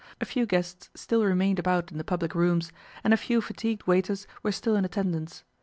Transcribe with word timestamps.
A 0.19 0.25
few 0.25 0.47
guests 0.47 0.89
still 0.95 1.23
remained 1.23 1.59
about 1.59 1.91
in 1.91 1.99
the 1.99 2.03
public 2.03 2.33
rooms, 2.33 2.71
and 3.03 3.13
a 3.13 3.17
few 3.17 3.39
fatigued 3.39 3.85
waiters 3.85 4.25
were 4.41 4.51
still 4.51 4.75
in 4.75 4.83
attendance. 4.83 5.43